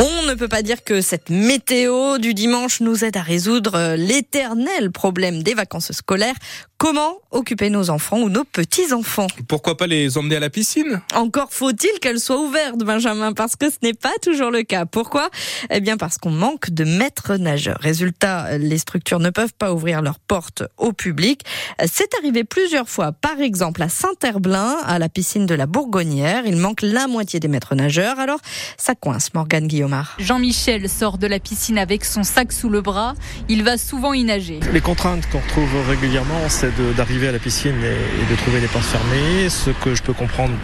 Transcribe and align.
On 0.00 0.15
ne 0.26 0.34
peut 0.34 0.48
pas 0.48 0.62
dire 0.62 0.82
que 0.82 1.00
cette 1.00 1.30
météo 1.30 2.18
du 2.18 2.34
dimanche 2.34 2.80
nous 2.80 3.04
aide 3.04 3.16
à 3.16 3.22
résoudre 3.22 3.94
l'éternel 3.96 4.90
problème 4.90 5.42
des 5.42 5.54
vacances 5.54 5.92
scolaires. 5.92 6.34
Comment 6.78 7.16
occuper 7.30 7.70
nos 7.70 7.88
enfants 7.88 8.18
ou 8.18 8.28
nos 8.28 8.44
petits-enfants? 8.44 9.28
Pourquoi 9.48 9.78
pas 9.78 9.86
les 9.86 10.18
emmener 10.18 10.36
à 10.36 10.40
la 10.40 10.50
piscine? 10.50 11.00
Encore 11.14 11.48
faut-il 11.50 11.98
qu'elle 12.00 12.20
soit 12.20 12.38
ouverte, 12.38 12.76
Benjamin, 12.78 13.32
parce 13.32 13.56
que 13.56 13.70
ce 13.70 13.76
n'est 13.82 13.94
pas 13.94 14.12
toujours 14.20 14.50
le 14.50 14.62
cas. 14.62 14.84
Pourquoi? 14.84 15.30
Eh 15.70 15.80
bien 15.80 15.96
parce 15.96 16.18
qu'on 16.18 16.30
manque 16.30 16.70
de 16.70 16.84
maîtres 16.84 17.36
nageurs. 17.36 17.78
Résultat, 17.80 18.58
les 18.58 18.76
structures 18.76 19.20
ne 19.20 19.30
peuvent 19.30 19.54
pas 19.54 19.72
ouvrir 19.72 20.02
leurs 20.02 20.18
portes 20.18 20.64
au 20.76 20.92
public. 20.92 21.42
C'est 21.90 22.14
arrivé 22.18 22.44
plusieurs 22.44 22.90
fois, 22.90 23.12
par 23.12 23.40
exemple 23.40 23.82
à 23.82 23.88
Saint-Herblain, 23.88 24.76
à 24.84 24.98
la 24.98 25.08
piscine 25.08 25.46
de 25.46 25.54
la 25.54 25.66
Bourgonnière. 25.66 26.42
Il 26.44 26.56
manque 26.56 26.82
la 26.82 27.06
moitié 27.06 27.40
des 27.40 27.48
maîtres 27.48 27.74
nageurs. 27.74 28.18
Alors, 28.20 28.40
ça 28.76 28.94
coince, 28.94 29.32
Morgane 29.32 29.66
Guillaumard. 29.66 30.15
Jean-Michel 30.18 30.88
sort 30.88 31.18
de 31.18 31.26
la 31.26 31.38
piscine 31.38 31.78
avec 31.78 32.04
son 32.04 32.22
sac 32.22 32.52
sous 32.52 32.68
le 32.68 32.80
bras. 32.80 33.14
Il 33.48 33.62
va 33.64 33.76
souvent 33.76 34.12
y 34.12 34.24
nager. 34.24 34.60
Les 34.72 34.80
contraintes 34.80 35.28
qu'on 35.30 35.40
retrouve 35.40 35.68
régulièrement, 35.88 36.48
c'est 36.48 36.72
d'arriver 36.96 37.28
à 37.28 37.32
la 37.32 37.38
piscine 37.38 37.76
et, 37.82 38.32
de 38.32 38.36
trouver 38.36 38.60
les 38.60 38.66
portes 38.66 38.84
fermées. 38.84 39.48
Ce 39.48 39.70
que 39.70 39.94
je 39.94 40.02
peux 40.02 40.14
comprendre 40.14 40.54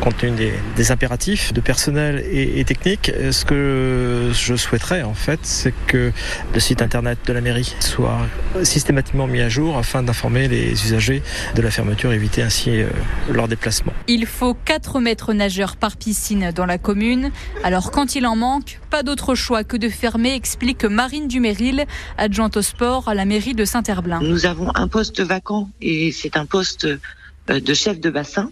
compte 0.00 0.16
tenu 0.16 0.52
des, 0.76 0.90
impératifs 0.90 1.52
de 1.52 1.60
personnel 1.60 2.24
et, 2.30 2.64
technique. 2.64 3.10
Ce 3.30 3.44
que 3.44 4.30
je 4.32 4.56
souhaiterais 4.56 5.02
en 5.02 5.14
fait, 5.14 5.40
c'est 5.42 5.74
que 5.86 6.12
le 6.54 6.60
site 6.60 6.82
internet 6.82 7.18
de 7.26 7.32
la 7.32 7.40
mairie 7.40 7.74
soit 7.80 8.18
systématiquement 8.62 9.26
mis 9.26 9.40
à 9.40 9.48
jour 9.48 9.76
afin 9.76 10.02
d'informer 10.02 10.48
les 10.48 10.72
usagers 10.72 11.22
de 11.54 11.62
la 11.62 11.70
fermeture 11.70 12.12
et 12.12 12.16
éviter 12.16 12.42
ainsi 12.42 12.70
euh, 12.70 12.88
leur 13.30 13.48
déplacement. 13.48 13.92
Il 14.06 14.26
faut 14.26 14.54
4 14.54 15.00
mètres 15.00 15.32
nageurs 15.32 15.76
par 15.76 15.96
piscine 15.96 16.52
dans 16.54 16.66
la 16.66 16.78
commune. 16.78 17.30
Alors 17.64 17.90
quand 17.90 18.14
il 18.14 18.26
en 18.26 18.36
manque, 18.36 18.80
pas 18.90 19.02
d'autre 19.02 19.34
choix 19.34 19.64
que 19.64 19.76
de 19.76 19.88
fermer, 19.88 20.34
explique 20.34 20.84
Marine 20.84 21.28
Duméril, 21.28 21.84
adjointe 22.16 22.56
au 22.56 22.62
sport 22.62 23.08
à 23.08 23.14
la 23.14 23.24
mairie 23.24 23.54
de 23.54 23.64
Saint-Herblain. 23.64 24.20
Nous 24.22 24.46
avons 24.46 24.70
un 24.74 24.88
poste 24.88 25.20
vacant 25.20 25.70
et 25.80 26.12
c'est 26.12 26.36
un 26.36 26.46
poste 26.46 26.86
euh, 27.50 27.60
de 27.60 27.74
chef 27.74 28.00
de 28.00 28.10
bassin. 28.10 28.50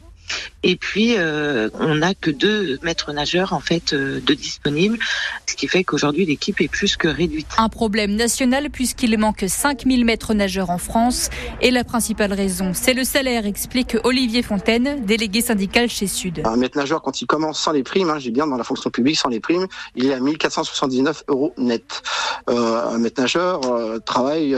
Et 0.63 0.75
puis, 0.75 1.15
euh, 1.17 1.69
on 1.75 1.97
n'a 1.97 2.15
que 2.15 2.31
deux 2.31 2.79
maîtres 2.83 3.13
nageurs 3.13 3.53
en 3.53 3.61
fait 3.61 3.93
euh, 3.93 4.21
de 4.21 4.35
disponibles, 4.35 4.99
ce 5.47 5.55
qui 5.55 5.69
fait 5.69 5.85
qu'aujourd'hui 5.85 6.27
l'équipe 6.27 6.61
est 6.61 6.69
plus 6.69 6.97
que 6.97 7.07
réduite. 7.07 7.47
Un 7.57 7.69
problème 7.69 8.17
national 8.17 8.71
puisqu'il 8.71 9.17
manque 9.17 9.45
5000 9.47 10.05
maîtres 10.05 10.35
nageurs 10.35 10.71
en 10.71 10.79
France. 10.79 11.31
Et 11.61 11.71
la 11.71 11.85
principale 11.85 12.33
raison, 12.33 12.73
c'est 12.75 12.95
le 12.95 13.05
salaire, 13.05 13.47
explique 13.47 13.97
Olivier 14.03 14.43
Fontaine, 14.43 15.05
délégué 15.05 15.41
syndical 15.41 15.89
chez 15.89 16.09
Sud. 16.09 16.43
Un 16.45 16.57
maître 16.57 16.77
nageur, 16.77 17.01
quand 17.01 17.21
il 17.21 17.27
commence 17.27 17.61
sans 17.61 17.73
les 17.73 17.85
primes, 17.85 18.11
hein, 18.11 18.19
j'ai 18.19 18.33
bien 18.33 18.49
dans 18.49 18.57
la 18.57 18.65
fonction 18.65 18.91
publique 18.91 19.19
sans 19.19 19.29
les 19.29 19.41
primes, 19.41 19.67
il 19.95 20.07
est 20.07 20.15
à 20.15 20.21
1479 20.21 21.25
euros 21.29 21.55
net. 21.59 22.03
Euh, 22.51 22.91
un 22.91 22.99
maître 22.99 23.21
nageur 23.21 23.61
travaille 24.05 24.57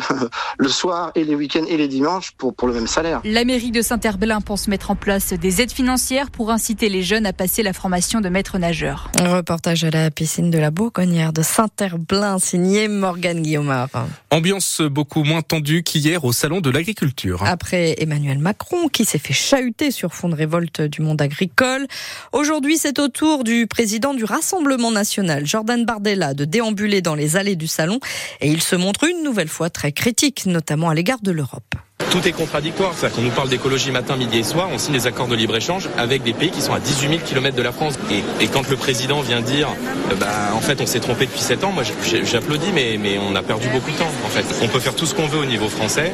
le 0.59 0.69
soir 0.69 1.13
et 1.15 1.25
les 1.25 1.35
week-ends 1.35 1.67
et 1.69 1.77
les 1.77 1.89
dimanches 1.89 2.33
pour, 2.39 2.55
pour 2.55 2.67
le 2.69 2.75
même 2.75 2.87
salaire. 2.87 3.21
La 3.25 3.45
mairie 3.45 3.73
de 3.73 3.83
Saint-Herblain 3.83 4.41
pense 4.41 4.69
mettre 4.69 4.91
en 4.91 4.97
place 4.97 5.35
des 5.35 5.58
aides 5.61 5.73
financières 5.73 6.31
pour 6.31 6.51
inciter 6.51 6.89
les 6.89 7.03
jeunes 7.03 7.27
à 7.27 7.33
passer 7.33 7.63
la 7.63 7.73
formation 7.73 8.21
de 8.21 8.29
maître 8.29 8.59
nageur. 8.59 9.11
Un 9.19 9.35
reportage 9.35 9.83
à 9.83 9.91
la 9.91 10.11
piscine 10.11 10.51
de 10.51 10.59
la 10.59 10.71
Bourgonnière 10.71 11.33
de 11.33 11.43
Saint-Herblain, 11.43 12.39
signé 12.39 12.87
Morgane 12.87 13.43
Guillaumard. 13.43 13.89
Ambiance 14.31 14.83
beaucoup 14.83 15.25
moins 15.25 15.43
tendue 15.43 15.83
qu'hier 15.83 16.25
au 16.25 16.33
Salon 16.33 16.61
de 16.61 16.71
l'Agriculture. 16.71 17.43
Après 17.45 17.97
Emmanuel 17.99 18.39
Macron, 18.39 18.89
qui 18.89 19.05
s'est 19.05 19.19
fait 19.19 19.33
chahuter 19.33 19.91
sur 19.91 20.15
fond 20.15 20.29
de 20.29 20.35
révolte 20.35 20.83
du 20.83 21.03
monde 21.03 21.21
agricole, 21.21 21.87
aujourd'hui 22.33 22.77
c'est 22.79 22.99
au 22.99 23.09
tour 23.09 23.43
du 23.43 23.67
président 23.67 24.15
du 24.15 24.25
Rassemblement 24.25 24.91
national, 24.91 25.47
Jordan 25.47 25.85
Bardella, 25.85 26.35
de 26.35 26.45
déambuler 26.45 27.03
dans 27.03 27.15
les 27.15 27.37
allées 27.37 27.57
du 27.57 27.67
salon 27.67 27.99
et 28.41 28.49
il 28.49 28.63
se 28.63 28.77
montre 28.77 29.05
une 29.05 29.25
nouvelle 29.25 29.49
fois 29.49 29.71
très 29.71 29.93
critique, 29.93 30.47
notamment 30.47 30.89
à 30.89 30.95
l'égard 30.95 31.21
de 31.23 31.33
l'Europe 31.33 31.75
tout 32.11 32.27
est 32.27 32.33
contradictoire. 32.33 32.93
C'est-à-dire 32.95 33.17
qu'on 33.17 33.23
nous 33.23 33.31
parle 33.31 33.49
d'écologie 33.49 33.91
matin, 33.91 34.17
midi 34.17 34.39
et 34.39 34.43
soir, 34.43 34.69
on 34.73 34.79
signe 34.79 34.95
des 34.95 35.07
accords 35.07 35.29
de 35.29 35.37
libre-échange 35.37 35.89
avec 35.97 36.23
des 36.23 36.33
pays 36.33 36.51
qui 36.51 36.61
sont 36.61 36.73
à 36.73 36.81
18 36.81 37.09
000 37.09 37.21
km 37.25 37.57
de 37.57 37.63
la 37.63 37.73
France. 37.73 37.95
Et, 38.41 38.47
quand 38.49 38.69
le 38.69 38.77
président 38.77 39.21
vient 39.21 39.41
dire, 39.41 39.69
euh, 40.11 40.15
bah, 40.15 40.27
en 40.55 40.61
fait, 40.61 40.81
on 40.81 40.87
s'est 40.87 41.01
trompé 41.01 41.27
depuis 41.27 41.41
7 41.41 41.65
ans, 41.65 41.73
moi 41.73 41.85
j'applaudis, 42.25 42.73
mais, 42.75 43.19
on 43.19 43.35
a 43.35 43.43
perdu 43.43 43.69
beaucoup 43.69 43.91
de 43.91 43.97
temps. 43.97 44.11
En 44.25 44.29
fait, 44.29 44.45
on 44.63 44.69
peut 44.69 44.81
faire 44.81 44.95
tout 44.95 45.07
ce 45.07 45.15
qu'on 45.15 45.27
veut 45.27 45.41
au 45.41 45.45
niveau 45.45 45.69
français, 45.69 46.13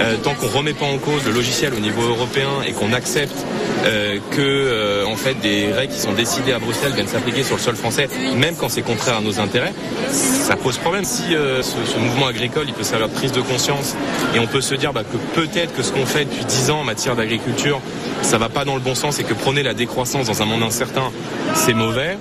euh, 0.00 0.16
tant 0.22 0.34
qu'on 0.34 0.48
remet 0.48 0.72
pas 0.72 0.86
en 0.86 0.98
cause 0.98 1.24
le 1.24 1.32
logiciel 1.32 1.74
au 1.74 1.80
niveau 1.80 2.02
européen 2.02 2.62
et 2.66 2.72
qu'on 2.72 2.92
accepte 2.92 3.36
euh, 3.84 4.18
que, 4.30 4.40
euh, 4.40 5.06
en 5.06 5.16
fait, 5.16 5.34
des 5.34 5.72
règles 5.72 5.92
qui 5.92 6.00
sont 6.00 6.12
décidées 6.12 6.52
à 6.52 6.58
Bruxelles 6.58 6.92
viennent 6.92 7.08
s'appliquer 7.08 7.42
sur 7.42 7.56
le 7.56 7.62
sol 7.62 7.76
français, 7.76 8.08
même 8.36 8.56
quand 8.56 8.68
c'est 8.68 8.82
contraire 8.82 9.16
à 9.16 9.20
nos 9.20 9.40
intérêts, 9.40 9.74
ça 10.10 10.56
pose 10.56 10.78
problème. 10.78 11.04
Si 11.04 11.22
ce, 11.32 11.62
ce, 11.62 11.98
mouvement 11.98 12.26
agricole, 12.26 12.64
il 12.66 12.74
peut 12.74 12.82
servir 12.82 13.08
de 13.08 13.14
prise 13.14 13.32
de 13.32 13.40
conscience 13.40 13.94
et 14.34 14.38
on 14.38 14.46
peut 14.46 14.60
se 14.60 14.74
dire 14.74 14.92
bah, 14.92 15.02
que 15.04 15.16
peut-être 15.38 15.74
que 15.74 15.82
ce 15.82 15.92
qu'on 15.92 16.06
fait 16.06 16.24
depuis 16.24 16.44
10 16.44 16.70
ans 16.70 16.80
en 16.80 16.84
matière 16.84 17.16
d'agriculture, 17.16 17.80
ça 18.22 18.38
va 18.38 18.48
pas 18.48 18.64
dans 18.64 18.74
le 18.74 18.80
bon 18.80 18.94
sens 18.94 19.18
et 19.20 19.24
que 19.24 19.34
prôner 19.34 19.62
la 19.62 19.74
décroissance 19.74 20.26
dans 20.26 20.42
un 20.42 20.46
monde 20.46 20.62
incertain, 20.62 21.10
c'est 21.54 21.74
mauvais, 21.74 22.16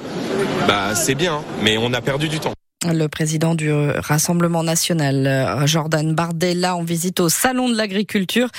bah 0.67 0.95
c'est 0.95 1.15
bien, 1.15 1.41
mais 1.61 1.77
on 1.77 1.93
a 1.93 2.01
perdu 2.01 2.27
du 2.27 2.39
temps. 2.39 2.53
Le 2.85 3.07
président 3.07 3.55
du 3.55 3.71
Rassemblement 3.71 4.63
national, 4.63 5.65
Jordan 5.65 6.13
Bardella, 6.13 6.75
en 6.75 6.83
visite 6.83 7.21
au 7.21 7.29
Salon 7.29 7.69
de 7.69 7.75
l'agriculture. 7.75 8.49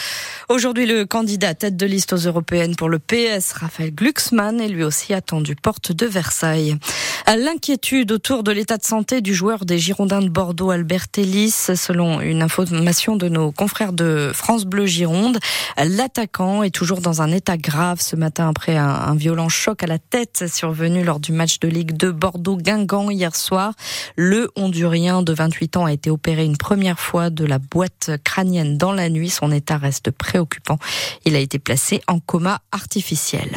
Aujourd'hui, 0.49 0.87
le 0.87 1.05
candidat 1.05 1.55
tête 1.55 1.77
de 1.77 1.85
liste 1.85 2.15
aux 2.15 2.19
européennes 2.19 2.75
pour 2.75 2.89
le 2.89 2.99
PS, 2.99 3.53
Raphaël 3.53 3.95
Glucksmann, 3.95 4.61
est 4.61 4.69
lui 4.69 4.83
aussi 4.83 5.13
attendu 5.13 5.57
porte 5.57 5.93
de 5.93 6.07
Versailles. 6.07 6.77
L'inquiétude 7.27 8.13
autour 8.13 8.43
de 8.43 8.53
l'état 8.53 8.77
de 8.77 8.84
santé 8.84 9.21
du 9.21 9.34
joueur 9.34 9.65
des 9.65 9.79
Girondins 9.79 10.21
de 10.21 10.29
Bordeaux, 10.29 10.71
Albert 10.71 11.07
Ellis, 11.17 11.51
selon 11.51 12.21
une 12.21 12.43
information 12.43 13.17
de 13.17 13.29
nos 13.29 13.53
confrères 13.53 13.93
de 13.93 14.31
France 14.34 14.65
Bleu 14.65 14.87
Gironde. 14.87 15.39
L'attaquant 15.77 16.63
est 16.63 16.75
toujours 16.75 17.01
dans 17.01 17.23
un 17.23 17.31
état 17.31 17.57
grave 17.57 18.01
ce 18.01 18.17
matin 18.17 18.49
après 18.49 18.77
un, 18.77 18.89
un 18.89 19.15
violent 19.15 19.49
choc 19.49 19.83
à 19.83 19.87
la 19.87 19.99
tête 19.99 20.45
survenu 20.53 21.03
lors 21.03 21.21
du 21.21 21.33
match 21.33 21.61
de 21.61 21.69
Ligue 21.69 21.93
2 21.93 22.13
Bordeaux-Guingamp 22.13 23.11
hier 23.11 23.34
soir. 23.34 23.73
Le 24.17 24.49
Hondurien 24.55 25.23
de 25.23 25.33
28 25.33 25.77
ans 25.77 25.87
a 25.87 25.93
été 25.93 26.09
opéré 26.09 26.45
une 26.45 26.57
première 26.57 27.01
fois 27.01 27.31
de 27.31 27.45
la 27.45 27.59
boîte 27.59 28.13
crânienne 28.23 28.79
dans 28.79 28.93
la 28.93 29.11
nuit. 29.11 29.29
Son 29.29 29.51
état 29.51 29.77
reste 29.77 30.13
préoccupant. 30.13 30.79
Il 31.25 31.35
a 31.35 31.41
été 31.41 31.59
placé 31.59 32.01
en 32.07 32.21
coma 32.21 32.61
artificiel. 32.71 33.51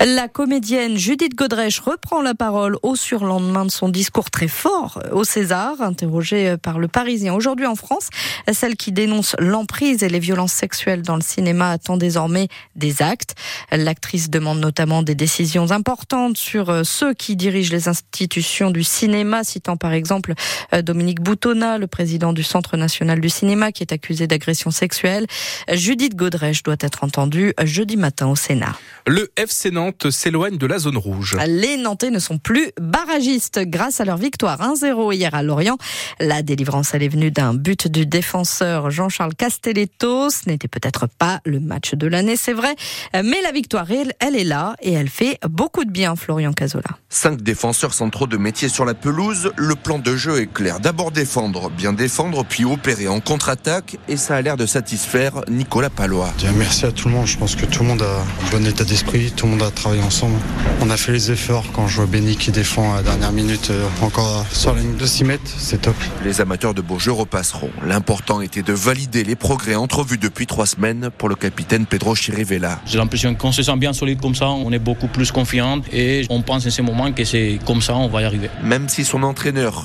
La 0.00 0.28
comédienne 0.28 0.96
Judith 0.96 1.34
Godrèche 1.34 1.80
reprend 1.80 2.22
la 2.22 2.34
parole 2.34 2.78
au 2.82 2.96
surlendemain 2.96 3.66
de 3.66 3.70
son 3.70 3.90
discours 3.90 4.30
très 4.30 4.48
fort 4.48 4.98
au 5.12 5.24
César, 5.24 5.82
interrogée 5.82 6.56
par 6.56 6.78
le 6.78 6.88
Parisien 6.88 7.34
aujourd'hui 7.34 7.66
en 7.66 7.74
France. 7.74 8.08
Celle 8.50 8.76
qui 8.76 8.92
dénonce 8.92 9.36
l'emprise 9.38 10.02
et 10.02 10.08
les 10.08 10.20
violences 10.20 10.52
sexuelles 10.52 11.02
dans 11.02 11.16
le 11.16 11.22
cinéma 11.22 11.70
attend 11.70 11.98
désormais 11.98 12.48
des 12.76 13.02
actes. 13.02 13.34
L'actrice 13.70 14.30
demande 14.30 14.58
notamment 14.58 15.02
des 15.02 15.14
décisions 15.14 15.70
importantes 15.70 16.38
sur 16.38 16.86
ceux 16.86 17.12
qui 17.12 17.36
dirigent 17.36 17.72
les 17.72 17.88
institutions 17.88 18.70
du 18.70 18.84
cinéma, 18.84 19.44
citant 19.44 19.76
par 19.82 19.92
exemple 19.92 20.34
euh, 20.72 20.80
Dominique 20.80 21.20
Boutonna, 21.20 21.76
le 21.76 21.88
président 21.88 22.32
du 22.32 22.44
Centre 22.44 22.76
national 22.76 23.20
du 23.20 23.28
cinéma, 23.28 23.72
qui 23.72 23.82
est 23.82 23.92
accusé 23.92 24.28
d'agression 24.28 24.70
sexuelle. 24.70 25.26
Judith 25.72 26.14
Godrèche 26.14 26.62
doit 26.62 26.76
être 26.80 27.02
entendue 27.02 27.52
jeudi 27.64 27.96
matin 27.96 28.28
au 28.28 28.36
Sénat. 28.36 28.76
Le 29.08 29.32
FC 29.36 29.72
Nantes 29.72 30.10
s'éloigne 30.10 30.56
de 30.56 30.66
la 30.66 30.78
zone 30.78 30.96
rouge. 30.96 31.36
Les 31.48 31.76
Nantais 31.76 32.10
ne 32.10 32.20
sont 32.20 32.38
plus 32.38 32.70
barragistes 32.80 33.58
grâce 33.64 34.00
à 34.00 34.04
leur 34.04 34.18
victoire 34.18 34.60
1-0 34.60 35.12
hier 35.12 35.34
à 35.34 35.42
Lorient. 35.42 35.78
La 36.20 36.42
délivrance, 36.42 36.94
elle 36.94 37.02
est 37.02 37.08
venue 37.08 37.32
d'un 37.32 37.52
but 37.52 37.88
du 37.88 38.06
défenseur 38.06 38.92
Jean-Charles 38.92 39.34
Castelletto. 39.34 40.30
Ce 40.30 40.48
n'était 40.48 40.68
peut-être 40.68 41.08
pas 41.08 41.40
le 41.44 41.58
match 41.58 41.94
de 41.94 42.06
l'année, 42.06 42.36
c'est 42.36 42.52
vrai, 42.52 42.76
mais 43.14 43.40
la 43.42 43.50
victoire, 43.50 43.90
elle, 43.90 44.12
elle 44.20 44.36
est 44.36 44.44
là 44.44 44.76
et 44.80 44.92
elle 44.92 45.08
fait 45.08 45.38
beaucoup 45.48 45.84
de 45.84 45.90
bien, 45.90 46.14
Florian 46.14 46.52
Cazola. 46.52 46.98
Cinq 47.08 47.42
défenseurs 47.42 47.94
centraux 47.94 48.28
de 48.28 48.36
métier 48.36 48.68
sur 48.68 48.84
la 48.84 48.94
pelouse. 48.94 49.50
Le 49.56 49.71
plan 49.74 49.98
de 49.98 50.16
jeu 50.16 50.40
est 50.40 50.52
clair. 50.52 50.80
D'abord 50.80 51.10
défendre, 51.10 51.70
bien 51.70 51.92
défendre, 51.92 52.44
puis 52.44 52.64
opérer 52.64 53.08
en 53.08 53.20
contre-attaque. 53.20 53.96
Et 54.08 54.16
ça 54.16 54.36
a 54.36 54.42
l'air 54.42 54.56
de 54.56 54.66
satisfaire 54.66 55.42
Nicolas 55.48 55.90
Palois. 55.90 56.32
Merci 56.56 56.86
à 56.86 56.92
tout 56.92 57.08
le 57.08 57.14
monde. 57.14 57.26
Je 57.26 57.36
pense 57.36 57.56
que 57.56 57.66
tout 57.66 57.82
le 57.82 57.88
monde 57.88 58.02
a 58.02 58.20
un 58.20 58.50
bon 58.50 58.66
état 58.66 58.84
d'esprit. 58.84 59.32
Tout 59.34 59.46
le 59.46 59.52
monde 59.52 59.62
a 59.62 59.70
travaillé 59.70 60.02
ensemble. 60.02 60.36
On 60.80 60.90
a 60.90 60.96
fait 60.96 61.12
les 61.12 61.30
efforts 61.30 61.64
quand 61.72 61.88
je 61.88 61.96
vois 61.96 62.06
Benny 62.06 62.36
qui 62.36 62.50
défend 62.50 62.92
à 62.94 62.96
la 62.96 63.02
dernière 63.02 63.32
minute 63.32 63.70
euh, 63.70 63.86
encore 64.00 64.44
sur 64.52 64.74
la 64.74 64.80
ligne 64.80 64.96
de 64.96 65.06
6 65.06 65.24
mètres. 65.24 65.50
C'est 65.58 65.82
top. 65.82 65.96
Les 66.24 66.40
amateurs 66.40 66.74
de 66.74 66.80
beaux 66.80 66.98
jeux 66.98 67.12
repasseront. 67.12 67.70
L'important 67.86 68.40
était 68.40 68.62
de 68.62 68.72
valider 68.72 69.24
les 69.24 69.36
progrès 69.36 69.74
entrevus 69.74 70.18
depuis 70.18 70.46
trois 70.46 70.66
semaines 70.66 71.10
pour 71.16 71.28
le 71.28 71.34
capitaine 71.34 71.86
Pedro 71.86 72.14
Chirivella. 72.14 72.80
J'ai 72.86 72.98
l'impression 72.98 73.34
qu'on 73.34 73.52
se 73.52 73.62
sent 73.62 73.76
bien 73.76 73.92
solide 73.92 74.20
comme 74.20 74.34
ça. 74.34 74.48
On 74.48 74.72
est 74.72 74.78
beaucoup 74.78 75.08
plus 75.08 75.32
confiant 75.32 75.80
et 75.92 76.26
on 76.30 76.42
pense 76.42 76.66
en 76.66 76.70
ce 76.70 76.82
moment 76.82 77.12
que 77.12 77.24
c'est 77.24 77.58
comme 77.66 77.82
ça, 77.82 77.94
on 77.96 78.08
va 78.08 78.22
y 78.22 78.24
arriver. 78.24 78.50
Même 78.62 78.88
si 78.88 79.04
son 79.04 79.22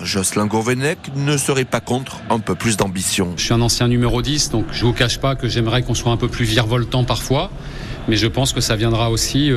Jocelyn 0.03 0.45
Gourvenec, 0.45 0.97
ne 1.15 1.35
serait 1.35 1.65
pas 1.65 1.81
contre 1.81 2.21
un 2.29 2.39
peu 2.39 2.55
plus 2.55 2.77
d'ambition. 2.77 3.33
Je 3.35 3.43
suis 3.43 3.53
un 3.53 3.61
ancien 3.61 3.87
numéro 3.87 4.21
10, 4.21 4.49
donc 4.49 4.65
je 4.71 4.85
vous 4.85 4.93
cache 4.93 5.19
pas 5.19 5.35
que 5.35 5.49
j'aimerais 5.49 5.83
qu'on 5.83 5.93
soit 5.93 6.11
un 6.11 6.17
peu 6.17 6.27
plus 6.27 6.45
virevoltant 6.45 7.03
parfois. 7.03 7.51
Mais 8.07 8.15
je 8.17 8.27
pense 8.27 8.53
que 8.53 8.61
ça 8.61 8.75
viendra 8.75 9.09
aussi 9.11 9.51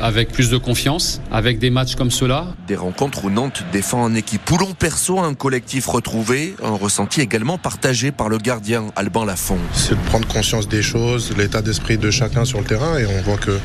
avec 0.00 0.30
plus 0.32 0.50
de 0.50 0.56
confiance, 0.56 1.20
avec 1.30 1.58
des 1.58 1.70
matchs 1.70 1.94
comme 1.94 2.10
cela. 2.10 2.46
Des 2.66 2.76
rencontres 2.76 3.24
où 3.24 3.30
Nantes 3.30 3.64
défend 3.72 4.02
en 4.02 4.14
équipe. 4.14 4.44
Poulon 4.44 4.72
perso 4.78 5.18
un 5.18 5.34
collectif 5.34 5.86
retrouvé, 5.86 6.54
un 6.62 6.76
ressenti 6.76 7.20
également 7.20 7.58
partagé 7.58 8.12
par 8.12 8.28
le 8.28 8.38
gardien 8.38 8.86
Alban 8.96 9.24
Lafont. 9.24 9.58
C'est 9.72 9.94
de 9.94 10.08
prendre 10.08 10.26
conscience 10.28 10.68
des 10.68 10.82
choses, 10.82 11.34
l'état 11.36 11.62
d'esprit 11.62 11.98
de 11.98 12.10
chacun 12.10 12.44
sur 12.44 12.58
le 12.58 12.64
terrain 12.64 12.98
et 12.98 13.06
on 13.06 13.22
voit 13.22 13.36
que 13.36 13.58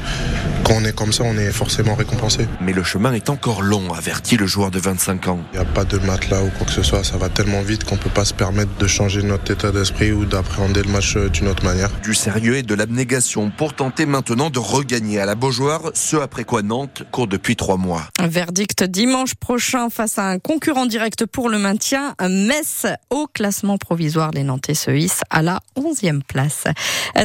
quand 0.63 0.75
on 0.75 0.85
est 0.85 0.95
comme 0.95 1.11
ça, 1.11 1.23
on 1.25 1.37
est 1.37 1.51
forcément 1.51 1.95
récompensé. 1.95 2.47
Mais 2.61 2.73
le 2.73 2.83
chemin 2.83 3.13
est 3.13 3.29
encore 3.29 3.61
long, 3.61 3.93
avertit 3.93 4.37
le 4.37 4.47
joueur 4.47 4.71
de 4.71 4.79
25 4.79 5.27
ans. 5.27 5.39
Il 5.53 5.59
n'y 5.59 5.65
a 5.65 5.67
pas 5.67 5.83
de 5.83 5.97
matelas 5.99 6.41
ou 6.41 6.49
quoi 6.57 6.65
que 6.65 6.71
ce 6.71 6.83
soit, 6.83 7.03
ça 7.03 7.17
va 7.17 7.29
tellement 7.29 7.61
vite 7.61 7.83
qu'on 7.83 7.95
ne 7.95 7.99
peut 7.99 8.09
pas 8.09 8.25
se 8.25 8.33
permettre 8.33 8.71
de 8.79 8.87
changer 8.87 9.23
notre 9.23 9.51
état 9.51 9.71
d'esprit 9.71 10.11
ou 10.11 10.25
d'appréhender 10.25 10.81
le 10.83 10.91
match 10.91 11.15
euh, 11.17 11.29
d'une 11.29 11.47
autre 11.47 11.63
manière. 11.63 11.89
Du 12.01 12.13
sérieux 12.13 12.57
et 12.57 12.63
de 12.63 12.75
l'abnégation 12.75 13.51
pour 13.55 13.73
tenter 13.73 14.05
maintenant 14.05 14.22
de 14.23 14.59
regagner 14.59 15.19
à 15.19 15.25
la 15.25 15.35
Beaujoire 15.35 15.91
ce 15.93 16.15
après 16.15 16.45
quoi 16.45 16.61
Nantes 16.61 17.03
court 17.11 17.27
depuis 17.27 17.57
trois 17.57 17.75
mois. 17.75 18.03
Verdict 18.21 18.83
dimanche 18.83 19.35
prochain 19.35 19.89
face 19.89 20.17
à 20.17 20.23
un 20.23 20.39
concurrent 20.39 20.85
direct 20.85 21.25
pour 21.25 21.49
le 21.49 21.57
maintien, 21.57 22.15
Metz 22.21 22.85
au 23.09 23.27
classement 23.27 23.77
provisoire. 23.77 24.31
Les 24.31 24.43
Nantais 24.43 24.75
se 24.75 24.91
hissent 24.91 25.23
à 25.29 25.41
la 25.41 25.59
11e 25.75 26.21
place. 26.21 26.65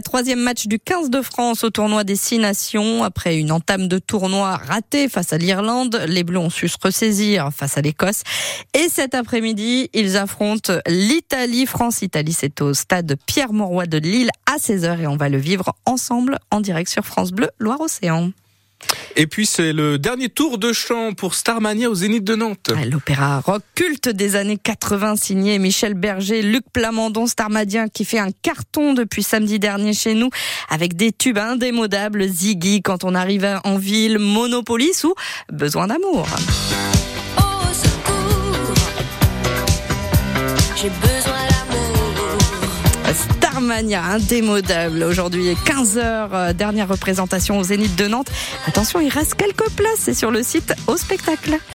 Troisième 0.04 0.40
match 0.40 0.66
du 0.66 0.80
15 0.80 1.10
de 1.10 1.22
France 1.22 1.62
au 1.62 1.70
tournoi 1.70 2.02
des 2.02 2.16
Six 2.16 2.38
Nations. 2.38 3.04
Après 3.04 3.38
une 3.38 3.52
entame 3.52 3.86
de 3.86 3.98
tournoi 3.98 4.56
ratée 4.56 5.08
face 5.08 5.32
à 5.32 5.38
l'Irlande, 5.38 6.02
les 6.08 6.24
Bleus 6.24 6.38
ont 6.38 6.50
su 6.50 6.68
se 6.68 6.76
ressaisir 6.82 7.50
face 7.54 7.78
à 7.78 7.80
l'Écosse. 7.80 8.22
Et 8.74 8.88
cet 8.88 9.14
après-midi, 9.14 9.88
ils 9.94 10.16
affrontent 10.16 10.72
l'Italie. 10.86 11.66
France-Italie, 11.66 12.32
c'est 12.32 12.60
au 12.60 12.74
stade 12.74 13.16
Pierre-Mauroy 13.26 13.86
de 13.86 13.98
Lille 13.98 14.30
à 14.48 14.56
16h 14.56 15.00
et 15.00 15.06
on 15.06 15.16
va 15.16 15.28
le 15.28 15.38
vivre 15.38 15.74
ensemble 15.84 16.38
en 16.50 16.60
direct 16.60 16.90
sur 16.90 17.04
France 17.04 17.32
Bleu 17.32 17.50
Loire-Océan. 17.58 18.32
Et 19.16 19.26
puis 19.26 19.44
c'est 19.44 19.72
le 19.72 19.98
dernier 19.98 20.28
tour 20.28 20.56
de 20.56 20.72
chant 20.72 21.12
pour 21.12 21.34
Starmania 21.34 21.90
au 21.90 21.94
Zénith 21.94 22.24
de 22.24 22.36
Nantes. 22.36 22.70
L'opéra 22.88 23.40
rock 23.40 23.62
culte 23.74 24.08
des 24.08 24.36
années 24.36 24.56
80 24.56 25.16
signé 25.16 25.58
Michel 25.58 25.94
Berger, 25.94 26.42
Luc 26.42 26.62
Plamondon, 26.72 27.26
Starmadien 27.26 27.88
qui 27.88 28.04
fait 28.04 28.20
un 28.20 28.30
carton 28.30 28.94
depuis 28.94 29.22
samedi 29.22 29.58
dernier 29.58 29.92
chez 29.92 30.14
nous 30.14 30.30
avec 30.70 30.94
des 30.94 31.12
tubes 31.12 31.38
indémodables, 31.38 32.26
Ziggy 32.26 32.80
quand 32.80 33.04
on 33.04 33.14
arrive 33.14 33.60
en 33.64 33.76
ville, 33.76 34.18
Monopolis 34.18 35.04
ou 35.04 35.14
Besoin 35.52 35.88
d'amour. 35.88 36.26
j'ai 40.80 40.90
besoin 40.90 41.37
Starmania, 43.58 44.04
indémodable. 44.04 45.02
Aujourd'hui, 45.02 45.56
15h, 45.64 45.98
euh, 46.00 46.52
dernière 46.52 46.86
représentation 46.86 47.58
au 47.58 47.64
Zénith 47.64 47.96
de 47.96 48.06
Nantes. 48.06 48.30
Attention, 48.68 49.00
il 49.00 49.08
reste 49.08 49.34
quelques 49.34 49.68
places. 49.70 49.98
C'est 49.98 50.14
sur 50.14 50.30
le 50.30 50.44
site 50.44 50.74
au 50.86 50.96
spectacle. 50.96 51.58